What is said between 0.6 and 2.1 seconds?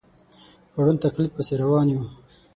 په ړوند تقلید پسې روان یو.